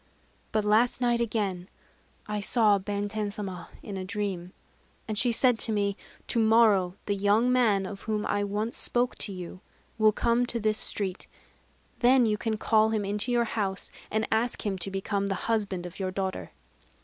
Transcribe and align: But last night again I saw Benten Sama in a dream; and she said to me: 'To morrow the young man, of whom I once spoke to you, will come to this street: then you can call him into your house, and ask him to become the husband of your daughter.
But 0.51 0.65
last 0.65 0.99
night 0.99 1.21
again 1.21 1.69
I 2.25 2.41
saw 2.41 2.79
Benten 2.79 3.29
Sama 3.29 3.69
in 3.83 3.97
a 3.97 4.03
dream; 4.03 4.51
and 5.07 5.15
she 5.15 5.31
said 5.31 5.59
to 5.59 5.71
me: 5.71 5.95
'To 6.25 6.39
morrow 6.39 6.95
the 7.05 7.13
young 7.13 7.51
man, 7.53 7.85
of 7.85 8.01
whom 8.09 8.25
I 8.25 8.43
once 8.43 8.77
spoke 8.77 9.13
to 9.19 9.31
you, 9.31 9.61
will 9.99 10.11
come 10.11 10.47
to 10.47 10.59
this 10.59 10.79
street: 10.79 11.27
then 11.99 12.25
you 12.25 12.35
can 12.39 12.57
call 12.57 12.89
him 12.89 13.05
into 13.05 13.31
your 13.31 13.43
house, 13.45 13.91
and 14.09 14.27
ask 14.31 14.65
him 14.65 14.75
to 14.79 14.89
become 14.89 15.27
the 15.27 15.35
husband 15.45 15.85
of 15.85 15.99
your 15.99 16.09
daughter. 16.09 16.49